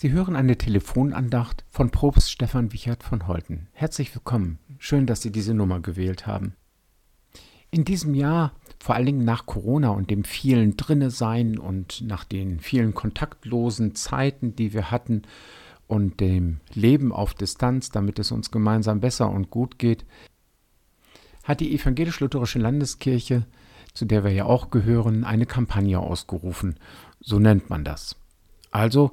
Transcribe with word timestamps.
Sie 0.00 0.12
hören 0.12 0.34
eine 0.34 0.56
Telefonandacht 0.56 1.62
von 1.68 1.90
Propst 1.90 2.30
Stefan 2.30 2.72
Wichert 2.72 3.02
von 3.02 3.26
Holten. 3.26 3.68
Herzlich 3.72 4.14
willkommen. 4.14 4.58
Schön, 4.78 5.04
dass 5.04 5.20
Sie 5.20 5.30
diese 5.30 5.52
Nummer 5.52 5.80
gewählt 5.80 6.26
haben. 6.26 6.54
In 7.70 7.84
diesem 7.84 8.14
Jahr, 8.14 8.54
vor 8.78 8.94
allen 8.94 9.04
Dingen 9.04 9.24
nach 9.26 9.44
Corona 9.44 9.90
und 9.90 10.10
dem 10.10 10.24
vielen 10.24 10.78
Drinne 10.78 11.10
sein 11.10 11.58
und 11.58 12.00
nach 12.00 12.24
den 12.24 12.60
vielen 12.60 12.94
kontaktlosen 12.94 13.94
Zeiten, 13.94 14.56
die 14.56 14.72
wir 14.72 14.90
hatten 14.90 15.24
und 15.86 16.20
dem 16.20 16.60
Leben 16.72 17.12
auf 17.12 17.34
Distanz, 17.34 17.90
damit 17.90 18.18
es 18.18 18.32
uns 18.32 18.50
gemeinsam 18.50 19.00
besser 19.00 19.28
und 19.28 19.50
gut 19.50 19.78
geht, 19.78 20.06
hat 21.44 21.60
die 21.60 21.74
evangelisch-lutherische 21.74 22.58
Landeskirche, 22.58 23.44
zu 23.92 24.06
der 24.06 24.24
wir 24.24 24.32
ja 24.32 24.46
auch 24.46 24.70
gehören, 24.70 25.24
eine 25.24 25.44
Kampagne 25.44 26.00
ausgerufen. 26.00 26.76
So 27.20 27.38
nennt 27.38 27.68
man 27.68 27.84
das. 27.84 28.16
Also 28.70 29.12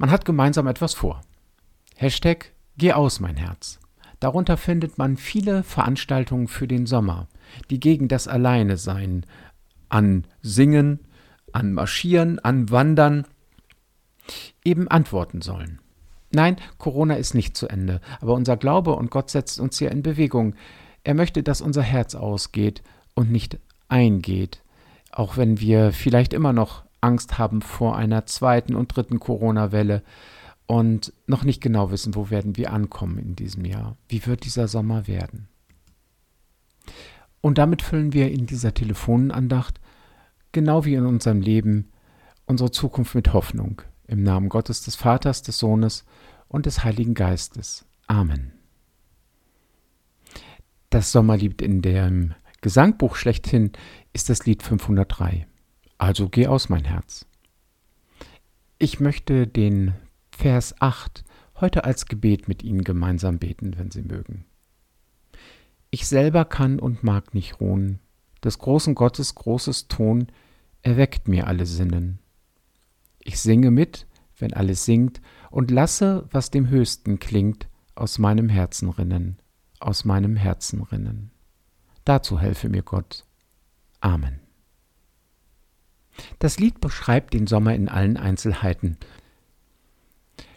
man 0.00 0.10
hat 0.10 0.24
gemeinsam 0.24 0.66
etwas 0.66 0.94
vor. 0.94 1.20
Hashtag 1.94 2.52
Geh 2.78 2.94
aus, 2.94 3.20
mein 3.20 3.36
Herz. 3.36 3.78
Darunter 4.18 4.56
findet 4.56 4.96
man 4.96 5.18
viele 5.18 5.62
Veranstaltungen 5.62 6.48
für 6.48 6.66
den 6.66 6.86
Sommer, 6.86 7.28
die 7.68 7.78
gegen 7.78 8.08
das 8.08 8.26
Alleinesein 8.26 9.26
an 9.90 10.24
Singen, 10.40 11.00
an 11.52 11.74
Marschieren, 11.74 12.38
an 12.38 12.70
Wandern 12.70 13.26
eben 14.64 14.88
antworten 14.88 15.42
sollen. 15.42 15.80
Nein, 16.30 16.56
Corona 16.78 17.16
ist 17.16 17.34
nicht 17.34 17.54
zu 17.54 17.68
Ende, 17.68 18.00
aber 18.22 18.32
unser 18.32 18.56
Glaube 18.56 18.94
und 18.96 19.10
Gott 19.10 19.28
setzt 19.28 19.60
uns 19.60 19.78
hier 19.78 19.90
in 19.90 20.02
Bewegung. 20.02 20.54
Er 21.04 21.12
möchte, 21.12 21.42
dass 21.42 21.60
unser 21.60 21.82
Herz 21.82 22.14
ausgeht 22.14 22.82
und 23.14 23.30
nicht 23.30 23.58
eingeht, 23.88 24.62
auch 25.12 25.36
wenn 25.36 25.60
wir 25.60 25.92
vielleicht 25.92 26.32
immer 26.32 26.54
noch 26.54 26.84
Angst 27.00 27.38
haben 27.38 27.62
vor 27.62 27.96
einer 27.96 28.26
zweiten 28.26 28.74
und 28.74 28.94
dritten 28.94 29.20
Corona-Welle 29.20 30.02
und 30.66 31.12
noch 31.26 31.42
nicht 31.42 31.60
genau 31.60 31.90
wissen, 31.90 32.14
wo 32.14 32.30
werden 32.30 32.56
wir 32.56 32.72
ankommen 32.72 33.18
in 33.18 33.34
diesem 33.34 33.64
Jahr. 33.64 33.96
Wie 34.08 34.24
wird 34.26 34.44
dieser 34.44 34.68
Sommer 34.68 35.06
werden? 35.06 35.48
Und 37.40 37.58
damit 37.58 37.82
füllen 37.82 38.12
wir 38.12 38.30
in 38.30 38.46
dieser 38.46 38.74
Telefonandacht, 38.74 39.80
genau 40.52 40.84
wie 40.84 40.94
in 40.94 41.06
unserem 41.06 41.40
Leben, 41.40 41.90
unsere 42.46 42.70
Zukunft 42.70 43.14
mit 43.14 43.32
Hoffnung. 43.32 43.82
Im 44.06 44.22
Namen 44.22 44.48
Gottes 44.48 44.82
des 44.82 44.96
Vaters, 44.96 45.42
des 45.42 45.58
Sohnes 45.58 46.04
und 46.48 46.66
des 46.66 46.84
Heiligen 46.84 47.14
Geistes. 47.14 47.86
Amen. 48.06 48.52
Das 50.90 51.12
Sommerlied 51.12 51.62
in 51.62 51.82
dem 51.82 52.34
Gesangbuch 52.60 53.14
schlechthin 53.14 53.72
ist 54.12 54.28
das 54.28 54.44
Lied 54.46 54.62
503. 54.62 55.46
Also 56.00 56.30
geh 56.30 56.46
aus, 56.46 56.70
mein 56.70 56.86
Herz. 56.86 57.26
Ich 58.78 59.00
möchte 59.00 59.46
den 59.46 59.92
Vers 60.30 60.74
8 60.80 61.24
heute 61.56 61.84
als 61.84 62.06
Gebet 62.06 62.48
mit 62.48 62.62
Ihnen 62.62 62.84
gemeinsam 62.84 63.38
beten, 63.38 63.74
wenn 63.76 63.90
Sie 63.90 64.00
mögen. 64.00 64.46
Ich 65.90 66.08
selber 66.08 66.46
kann 66.46 66.78
und 66.78 67.04
mag 67.04 67.34
nicht 67.34 67.60
ruhen, 67.60 67.98
des 68.42 68.58
großen 68.58 68.94
Gottes 68.94 69.34
großes 69.34 69.88
Ton 69.88 70.28
erweckt 70.80 71.28
mir 71.28 71.46
alle 71.46 71.66
Sinnen. 71.66 72.18
Ich 73.18 73.38
singe 73.38 73.70
mit, 73.70 74.06
wenn 74.38 74.54
alles 74.54 74.86
singt, 74.86 75.20
und 75.50 75.70
lasse, 75.70 76.26
was 76.30 76.50
dem 76.50 76.70
Höchsten 76.70 77.18
klingt, 77.18 77.68
aus 77.94 78.18
meinem 78.18 78.48
Herzen 78.48 78.88
rinnen, 78.88 79.36
aus 79.80 80.06
meinem 80.06 80.36
Herzen 80.36 80.82
rinnen. 80.82 81.30
Dazu 82.06 82.40
helfe 82.40 82.70
mir 82.70 82.82
Gott. 82.82 83.26
Amen. 84.00 84.40
Das 86.38 86.58
Lied 86.58 86.80
beschreibt 86.80 87.34
den 87.34 87.46
Sommer 87.46 87.74
in 87.74 87.88
allen 87.88 88.16
Einzelheiten. 88.16 88.96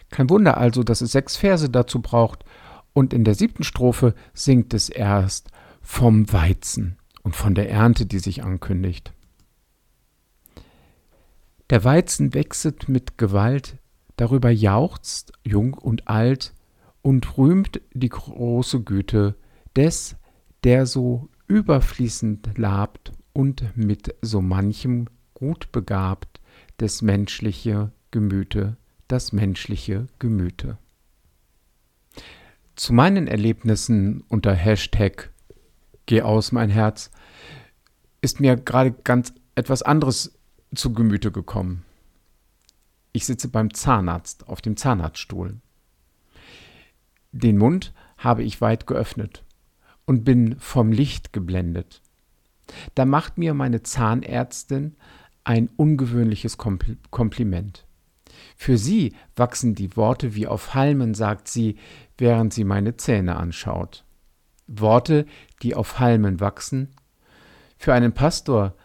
Kein 0.09 0.29
Wunder 0.29 0.57
also, 0.57 0.83
dass 0.83 1.01
es 1.01 1.11
sechs 1.11 1.35
Verse 1.35 1.69
dazu 1.69 2.01
braucht, 2.01 2.45
und 2.93 3.13
in 3.13 3.23
der 3.23 3.33
siebten 3.33 3.63
Strophe 3.63 4.13
singt 4.33 4.73
es 4.73 4.89
erst 4.89 5.49
vom 5.81 6.31
Weizen 6.31 6.97
und 7.23 7.35
von 7.35 7.55
der 7.55 7.69
Ernte, 7.69 8.05
die 8.05 8.19
sich 8.19 8.43
ankündigt. 8.43 9.13
Der 11.69 11.83
Weizen 11.83 12.33
wechselt 12.35 12.87
mit 12.87 13.17
Gewalt, 13.17 13.77
darüber 14.15 14.51
jauchzt 14.51 15.33
jung 15.43 15.73
und 15.73 16.07
alt 16.07 16.53
und 17.01 17.37
rühmt 17.37 17.81
die 17.93 18.09
große 18.09 18.81
Güte 18.81 19.35
des, 19.75 20.15
der 20.63 20.85
so 20.85 21.29
überfließend 21.47 22.57
labt 22.57 23.11
und 23.33 23.75
mit 23.75 24.15
so 24.21 24.41
manchem 24.41 25.07
gut 25.43 25.73
begabt 25.73 26.39
des 26.79 27.01
menschliche 27.01 27.91
Gemüte, 28.11 28.77
das 29.09 29.33
menschliche 29.33 30.07
Gemüte. 30.17 30.77
Zu 32.77 32.93
meinen 32.93 33.27
Erlebnissen 33.27 34.23
unter 34.29 34.53
Hashtag 34.53 35.31
Geh 36.05 36.21
aus 36.21 36.53
mein 36.53 36.69
Herz 36.69 37.11
ist 38.21 38.39
mir 38.39 38.55
gerade 38.55 38.93
ganz 38.93 39.33
etwas 39.55 39.83
anderes 39.83 40.39
zu 40.73 40.93
Gemüte 40.93 41.29
gekommen. 41.29 41.83
Ich 43.11 43.25
sitze 43.25 43.49
beim 43.49 43.73
Zahnarzt 43.73 44.47
auf 44.47 44.61
dem 44.61 44.77
Zahnarztstuhl. 44.77 45.59
Den 47.33 47.57
Mund 47.57 47.93
habe 48.17 48.43
ich 48.43 48.61
weit 48.61 48.87
geöffnet 48.87 49.43
und 50.05 50.23
bin 50.23 50.57
vom 50.59 50.93
Licht 50.93 51.33
geblendet. 51.33 52.01
Da 52.95 53.05
macht 53.05 53.37
mir 53.37 53.53
meine 53.53 53.83
Zahnärztin 53.83 54.95
ein 55.43 55.69
ungewöhnliches 55.75 56.57
Kompliment. 56.57 57.85
Für 58.55 58.77
sie 58.77 59.13
wachsen 59.35 59.75
die 59.75 59.95
Worte 59.95 60.35
wie 60.35 60.47
auf 60.47 60.73
Halmen, 60.73 61.13
sagt 61.13 61.47
sie, 61.47 61.77
während 62.17 62.53
sie 62.53 62.63
meine 62.63 62.97
Zähne 62.97 63.35
anschaut. 63.35 64.05
Worte, 64.67 65.25
die 65.61 65.75
auf 65.75 65.99
Halmen 65.99 66.39
wachsen. 66.39 66.89
Für 67.77 67.93
einen 67.93 68.13
Pastor, 68.13 68.75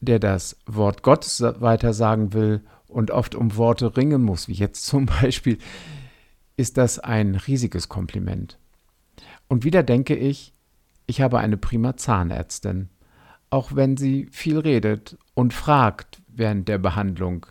der 0.00 0.18
das 0.18 0.56
Wort 0.66 1.02
Gottes 1.02 1.40
weiter 1.40 1.94
sagen 1.94 2.32
will 2.32 2.62
und 2.88 3.10
oft 3.10 3.34
um 3.34 3.56
Worte 3.56 3.96
ringen 3.96 4.22
muss, 4.22 4.48
wie 4.48 4.54
jetzt 4.54 4.84
zum 4.86 5.06
Beispiel, 5.06 5.58
ist 6.56 6.76
das 6.76 6.98
ein 6.98 7.34
riesiges 7.34 7.88
Kompliment. 7.88 8.58
Und 9.48 9.64
wieder 9.64 9.82
denke 9.82 10.16
ich, 10.16 10.52
ich 11.06 11.20
habe 11.20 11.38
eine 11.38 11.56
prima 11.56 11.96
Zahnärztin 11.96 12.88
auch 13.52 13.76
wenn 13.76 13.98
sie 13.98 14.26
viel 14.30 14.58
redet 14.58 15.18
und 15.34 15.52
fragt 15.52 16.22
während 16.26 16.68
der 16.68 16.78
Behandlung. 16.78 17.44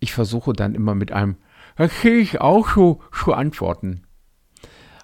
Ich 0.00 0.14
versuche 0.14 0.54
dann 0.54 0.74
immer 0.74 0.94
mit 0.94 1.12
einem 1.12 1.36
Das 1.76 2.00
sehe 2.00 2.16
ich 2.20 2.40
auch 2.40 2.74
so 2.74 3.02
zu 3.12 3.34
antworten. 3.34 4.04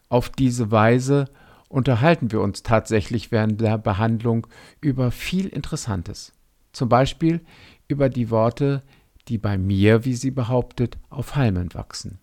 Auf 0.09 0.31
diese 0.31 0.71
Weise 0.71 1.27
unterhalten 1.69 2.33
wir 2.33 2.41
uns 2.41 2.63
tatsächlich 2.63 3.31
während 3.31 3.61
der 3.61 3.77
Behandlung 3.77 4.47
über 4.81 5.11
viel 5.11 5.49
Interessantes. 5.49 6.33
Zum 6.73 6.89
Beispiel 6.89 7.43
über 7.87 8.09
die 8.09 8.31
Worte, 8.31 8.83
die 9.29 9.37
bei 9.37 9.59
mir, 9.59 10.07
wie 10.07 10.15
sie 10.15 10.31
behauptet, 10.31 10.97
auf 11.11 11.37
Halmen 11.37 11.75
wachsen. 11.75 12.21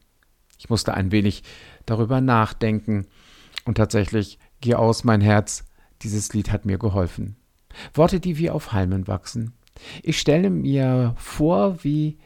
Ich 0.57 0.71
musste 0.71 0.95
ein 0.95 1.11
wenig 1.11 1.43
darüber 1.85 2.21
nachdenken 2.21 3.05
und 3.65 3.75
tatsächlich, 3.75 4.39
geh 4.61 4.73
aus 4.73 5.03
mein 5.03 5.21
Herz, 5.21 5.65
dieses 6.01 6.33
Lied 6.33 6.51
hat 6.51 6.65
mir 6.65 6.79
geholfen. 6.79 7.35
Worte, 7.93 8.19
die 8.19 8.37
wie 8.37 8.49
auf 8.49 8.73
Halmen 8.73 9.07
wachsen. 9.07 9.53
Ich 10.03 10.19
stelle 10.19 10.49
mir 10.49 11.13
vor, 11.17 11.83
wie 11.83 12.17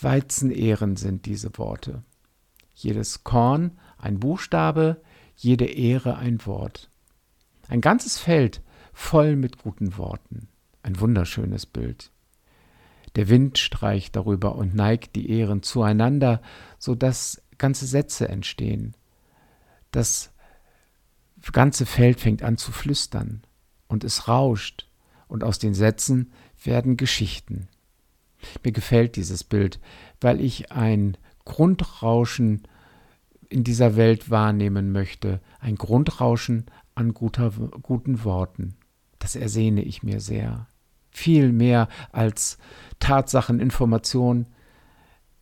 Weizenähren 0.00 0.96
sind 0.96 1.26
diese 1.26 1.56
Worte. 1.56 2.02
Jedes 2.74 3.24
Korn 3.24 3.78
ein 3.98 4.20
Buchstabe, 4.20 5.00
jede 5.36 5.66
Ehre 5.66 6.16
ein 6.16 6.44
Wort. 6.46 6.90
Ein 7.68 7.80
ganzes 7.80 8.18
Feld 8.18 8.60
voll 8.92 9.36
mit 9.36 9.58
guten 9.58 9.96
Worten. 9.96 10.48
Ein 10.82 11.00
wunderschönes 11.00 11.66
Bild. 11.66 12.10
Der 13.16 13.28
Wind 13.28 13.58
streicht 13.58 14.16
darüber 14.16 14.56
und 14.56 14.74
neigt 14.74 15.16
die 15.16 15.30
Ehren 15.30 15.62
zueinander, 15.62 16.42
so 16.78 16.94
dass 16.94 17.40
ganze 17.58 17.86
Sätze 17.86 18.28
entstehen. 18.28 18.96
Das 19.92 20.32
ganze 21.52 21.86
Feld 21.86 22.20
fängt 22.20 22.42
an 22.42 22.56
zu 22.56 22.72
flüstern 22.72 23.42
und 23.88 24.04
es 24.04 24.28
rauscht 24.28 24.88
und 25.28 25.44
aus 25.44 25.58
den 25.58 25.74
Sätzen 25.74 26.32
werden 26.62 26.96
Geschichten. 26.96 27.68
Mir 28.62 28.72
gefällt 28.72 29.16
dieses 29.16 29.44
Bild, 29.44 29.80
weil 30.20 30.40
ich 30.40 30.72
ein 30.72 31.16
Grundrauschen 31.44 32.62
in 33.48 33.64
dieser 33.64 33.96
Welt 33.96 34.30
wahrnehmen 34.30 34.92
möchte, 34.92 35.40
ein 35.60 35.76
Grundrauschen 35.76 36.66
an 36.94 37.14
guter, 37.14 37.50
guten 37.82 38.24
Worten. 38.24 38.76
Das 39.18 39.36
ersehne 39.36 39.82
ich 39.82 40.02
mir 40.02 40.20
sehr. 40.20 40.66
Viel 41.10 41.52
mehr 41.52 41.88
als 42.12 42.58
Tatsachen, 42.98 43.60
Information 43.60 44.46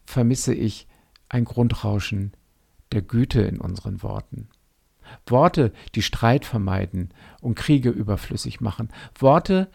vermisse 0.04 0.54
ich 0.54 0.86
ein 1.28 1.44
Grundrauschen 1.44 2.32
der 2.92 3.02
Güte 3.02 3.40
in 3.42 3.58
unseren 3.58 4.02
Worten. 4.02 4.48
Worte, 5.26 5.72
die 5.94 6.02
Streit 6.02 6.44
vermeiden 6.44 7.10
und 7.40 7.54
Kriege 7.54 7.90
überflüssig 7.90 8.60
machen. 8.60 8.88
Worte, 9.18 9.70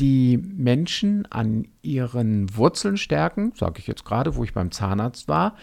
die 0.00 0.36
Menschen 0.38 1.30
an 1.30 1.68
ihren 1.82 2.56
Wurzeln 2.56 2.96
stärken, 2.96 3.52
sage 3.54 3.78
ich 3.78 3.86
jetzt 3.86 4.04
gerade, 4.04 4.36
wo 4.36 4.44
ich 4.44 4.54
beim 4.54 4.70
Zahnarzt 4.70 5.28
war, 5.28 5.56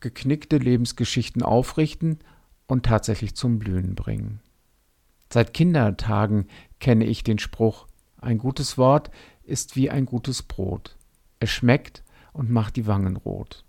geknickte 0.00 0.58
Lebensgeschichten 0.58 1.42
aufrichten 1.42 2.18
und 2.66 2.86
tatsächlich 2.86 3.34
zum 3.34 3.58
Blühen 3.58 3.94
bringen. 3.94 4.40
Seit 5.32 5.54
Kindertagen 5.54 6.46
kenne 6.78 7.04
ich 7.06 7.24
den 7.24 7.38
Spruch, 7.38 7.86
ein 8.20 8.38
gutes 8.38 8.78
Wort 8.78 9.10
ist 9.42 9.76
wie 9.76 9.90
ein 9.90 10.06
gutes 10.06 10.42
Brot. 10.42 10.96
Es 11.40 11.50
schmeckt 11.50 12.02
und 12.32 12.50
macht 12.50 12.76
die 12.76 12.86
Wangen 12.86 13.16
rot. 13.16 13.64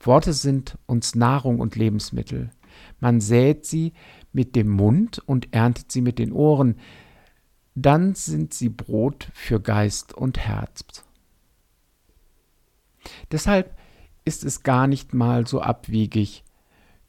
Worte 0.00 0.32
sind 0.32 0.76
uns 0.86 1.14
Nahrung 1.14 1.60
und 1.60 1.76
Lebensmittel. 1.76 2.50
Man 3.00 3.20
sät 3.20 3.64
sie 3.64 3.92
mit 4.32 4.56
dem 4.56 4.68
Mund 4.68 5.20
und 5.26 5.52
erntet 5.52 5.92
sie 5.92 6.02
mit 6.02 6.18
den 6.18 6.32
Ohren 6.32 6.76
dann 7.82 8.14
sind 8.14 8.54
sie 8.54 8.68
Brot 8.68 9.28
für 9.34 9.60
Geist 9.60 10.12
und 10.12 10.38
Herz. 10.38 10.84
Deshalb 13.30 13.76
ist 14.24 14.44
es 14.44 14.62
gar 14.62 14.86
nicht 14.86 15.14
mal 15.14 15.46
so 15.46 15.60
abwegig, 15.60 16.44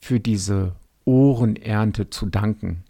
für 0.02 0.20
diese 0.20 0.76
Ohrenernte 1.04 2.10
zu 2.10 2.28
danken. 2.28 2.86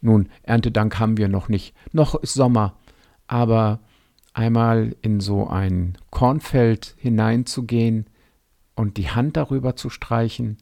Nun, 0.00 0.30
Erntedank 0.42 0.98
haben 0.98 1.18
wir 1.18 1.28
noch 1.28 1.48
nicht, 1.48 1.74
noch 1.92 2.14
ist 2.14 2.34
Sommer, 2.34 2.78
aber 3.26 3.80
einmal 4.32 4.96
in 5.02 5.20
so 5.20 5.46
ein 5.46 5.98
Kornfeld 6.10 6.94
hineinzugehen 6.98 8.06
und 8.76 8.96
die 8.96 9.10
Hand 9.10 9.36
darüber 9.36 9.76
zu 9.76 9.90
streichen, 9.90 10.56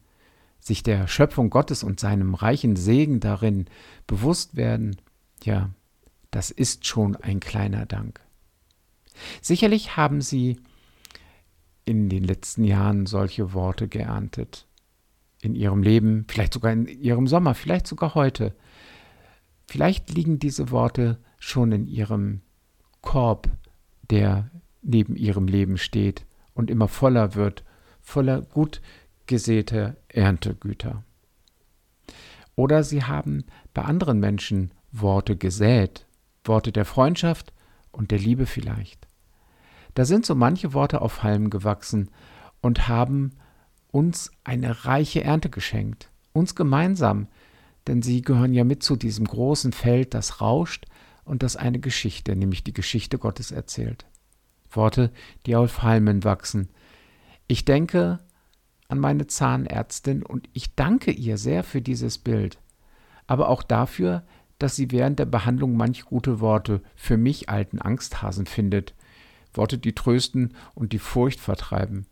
sich 0.64 0.82
der 0.82 1.06
Schöpfung 1.06 1.50
Gottes 1.50 1.84
und 1.84 2.00
seinem 2.00 2.34
reichen 2.34 2.74
Segen 2.74 3.20
darin 3.20 3.66
bewusst 4.06 4.56
werden, 4.56 4.96
ja, 5.42 5.68
das 6.30 6.50
ist 6.50 6.86
schon 6.86 7.16
ein 7.16 7.38
kleiner 7.38 7.84
Dank. 7.84 8.20
Sicherlich 9.42 9.96
haben 9.98 10.22
Sie 10.22 10.58
in 11.84 12.08
den 12.08 12.24
letzten 12.24 12.64
Jahren 12.64 13.04
solche 13.04 13.52
Worte 13.52 13.88
geerntet. 13.88 14.66
In 15.42 15.54
Ihrem 15.54 15.82
Leben, 15.82 16.24
vielleicht 16.28 16.54
sogar 16.54 16.72
in 16.72 16.86
Ihrem 16.86 17.26
Sommer, 17.26 17.54
vielleicht 17.54 17.86
sogar 17.86 18.14
heute. 18.14 18.54
Vielleicht 19.66 20.10
liegen 20.10 20.38
diese 20.38 20.70
Worte 20.70 21.18
schon 21.38 21.72
in 21.72 21.86
Ihrem 21.86 22.40
Korb, 23.02 23.50
der 24.10 24.50
neben 24.80 25.14
Ihrem 25.14 25.46
Leben 25.46 25.76
steht 25.76 26.24
und 26.54 26.70
immer 26.70 26.88
voller 26.88 27.34
wird, 27.34 27.64
voller 28.00 28.40
gut 28.40 28.80
gesäter 29.26 29.96
Erntegüter. 30.08 31.02
Oder 32.56 32.84
Sie 32.84 33.02
haben 33.02 33.44
bei 33.72 33.82
anderen 33.82 34.20
Menschen 34.20 34.70
Worte 34.92 35.36
gesät, 35.36 36.06
Worte 36.44 36.70
der 36.72 36.84
Freundschaft 36.84 37.52
und 37.90 38.10
der 38.10 38.18
Liebe 38.18 38.46
vielleicht. 38.46 39.08
Da 39.94 40.04
sind 40.04 40.26
so 40.26 40.34
manche 40.34 40.72
Worte 40.72 41.00
auf 41.00 41.22
Halmen 41.22 41.50
gewachsen 41.50 42.10
und 42.60 42.88
haben 42.88 43.32
uns 43.90 44.30
eine 44.42 44.84
reiche 44.84 45.22
Ernte 45.22 45.50
geschenkt, 45.50 46.10
uns 46.32 46.54
gemeinsam, 46.54 47.28
denn 47.86 48.02
sie 48.02 48.22
gehören 48.22 48.52
ja 48.52 48.64
mit 48.64 48.82
zu 48.82 48.96
diesem 48.96 49.26
großen 49.26 49.72
Feld, 49.72 50.14
das 50.14 50.40
rauscht 50.40 50.86
und 51.24 51.42
das 51.42 51.56
eine 51.56 51.78
Geschichte, 51.78 52.34
nämlich 52.34 52.64
die 52.64 52.72
Geschichte 52.72 53.18
Gottes 53.18 53.50
erzählt. 53.50 54.06
Worte, 54.70 55.12
die 55.46 55.54
auf 55.54 55.82
Halmen 55.82 56.24
wachsen. 56.24 56.68
Ich 57.46 57.64
denke 57.64 58.18
an 58.94 59.00
meine 59.00 59.26
Zahnärztin 59.26 60.22
und 60.22 60.48
ich 60.52 60.76
danke 60.76 61.10
ihr 61.10 61.36
sehr 61.36 61.64
für 61.64 61.82
dieses 61.82 62.16
Bild, 62.18 62.58
aber 63.26 63.48
auch 63.48 63.64
dafür, 63.64 64.24
dass 64.60 64.76
sie 64.76 64.92
während 64.92 65.18
der 65.18 65.24
Behandlung 65.24 65.76
manch 65.76 66.04
gute 66.04 66.38
Worte 66.38 66.80
für 66.94 67.16
mich 67.16 67.48
alten 67.48 67.80
Angsthasen 67.80 68.46
findet, 68.46 68.94
Worte, 69.52 69.78
die 69.78 69.96
trösten 69.96 70.54
und 70.76 70.92
die 70.92 71.00
Furcht 71.00 71.40
vertreiben. 71.40 72.06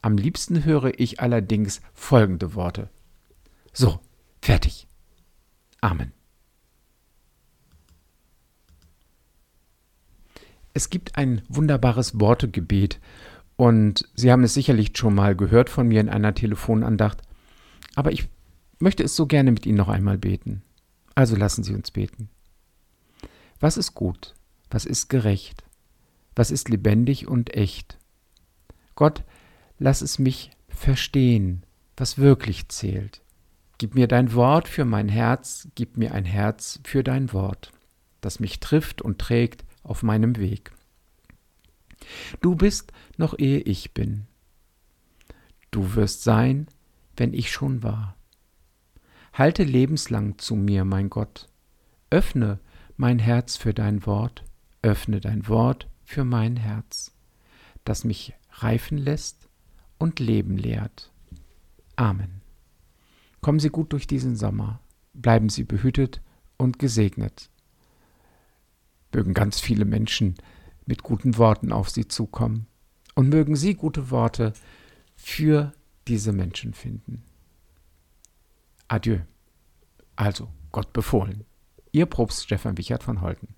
Am 0.00 0.16
liebsten 0.16 0.64
höre 0.64 0.98
ich 0.98 1.20
allerdings 1.20 1.82
folgende 1.92 2.54
Worte. 2.54 2.88
So, 3.74 4.00
fertig. 4.40 4.86
Amen. 5.82 6.12
Es 10.72 10.88
gibt 10.88 11.18
ein 11.18 11.42
wunderbares 11.50 12.18
Wortegebet 12.18 13.00
und 13.62 14.08
Sie 14.16 14.32
haben 14.32 14.42
es 14.42 14.54
sicherlich 14.54 14.90
schon 14.96 15.14
mal 15.14 15.36
gehört 15.36 15.70
von 15.70 15.86
mir 15.86 16.00
in 16.00 16.08
einer 16.08 16.34
Telefonandacht, 16.34 17.22
aber 17.94 18.10
ich 18.10 18.28
möchte 18.80 19.04
es 19.04 19.14
so 19.14 19.26
gerne 19.26 19.52
mit 19.52 19.66
Ihnen 19.66 19.78
noch 19.78 19.88
einmal 19.88 20.18
beten. 20.18 20.62
Also 21.14 21.36
lassen 21.36 21.62
Sie 21.62 21.72
uns 21.72 21.92
beten. 21.92 22.28
Was 23.60 23.76
ist 23.76 23.94
gut? 23.94 24.34
Was 24.68 24.84
ist 24.84 25.08
gerecht? 25.08 25.62
Was 26.34 26.50
ist 26.50 26.70
lebendig 26.70 27.28
und 27.28 27.54
echt? 27.54 27.98
Gott, 28.96 29.22
lass 29.78 30.02
es 30.02 30.18
mich 30.18 30.50
verstehen, 30.68 31.62
was 31.96 32.18
wirklich 32.18 32.68
zählt. 32.68 33.20
Gib 33.78 33.94
mir 33.94 34.08
dein 34.08 34.34
Wort 34.34 34.66
für 34.66 34.84
mein 34.84 35.08
Herz, 35.08 35.68
gib 35.76 35.96
mir 35.96 36.14
ein 36.14 36.24
Herz 36.24 36.80
für 36.82 37.04
dein 37.04 37.32
Wort, 37.32 37.70
das 38.22 38.40
mich 38.40 38.58
trifft 38.58 39.02
und 39.02 39.20
trägt 39.20 39.64
auf 39.84 40.02
meinem 40.02 40.34
Weg. 40.38 40.72
Du 42.40 42.54
bist 42.54 42.92
noch 43.16 43.38
ehe 43.38 43.60
ich 43.60 43.92
bin. 43.92 44.26
Du 45.70 45.94
wirst 45.94 46.22
sein, 46.22 46.66
wenn 47.16 47.32
ich 47.32 47.50
schon 47.50 47.82
war. 47.82 48.16
Halte 49.32 49.64
lebenslang 49.64 50.38
zu 50.38 50.54
mir, 50.54 50.84
mein 50.84 51.08
Gott. 51.08 51.48
Öffne 52.10 52.60
mein 52.96 53.18
Herz 53.18 53.56
für 53.56 53.72
dein 53.72 54.04
Wort, 54.06 54.44
öffne 54.82 55.20
dein 55.20 55.48
Wort 55.48 55.88
für 56.04 56.24
mein 56.24 56.56
Herz, 56.56 57.12
das 57.84 58.04
mich 58.04 58.34
reifen 58.50 58.98
lässt 58.98 59.48
und 59.98 60.20
Leben 60.20 60.58
lehrt. 60.58 61.10
Amen. 61.96 62.42
Kommen 63.40 63.60
Sie 63.60 63.70
gut 63.70 63.92
durch 63.92 64.06
diesen 64.06 64.36
Sommer, 64.36 64.80
bleiben 65.14 65.48
Sie 65.48 65.64
behütet 65.64 66.20
und 66.58 66.78
gesegnet. 66.78 67.50
Mögen 69.12 69.34
ganz 69.34 69.58
viele 69.60 69.84
Menschen 69.84 70.36
mit 70.86 71.02
guten 71.02 71.36
Worten 71.38 71.72
auf 71.72 71.90
Sie 71.90 72.08
zukommen 72.08 72.66
und 73.14 73.28
mögen 73.28 73.56
Sie 73.56 73.74
gute 73.74 74.10
Worte 74.10 74.52
für 75.16 75.72
diese 76.08 76.32
Menschen 76.32 76.74
finden. 76.74 77.22
Adieu. 78.88 79.20
Also, 80.16 80.48
Gott 80.72 80.92
befohlen. 80.92 81.44
Ihr 81.92 82.06
Propst 82.06 82.44
Stefan 82.44 82.78
Wichert 82.78 83.02
von 83.02 83.20
Holten. 83.20 83.54